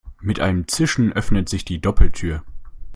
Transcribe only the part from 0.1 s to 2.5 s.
Mit einem Zischen öffnet sich die Doppeltür.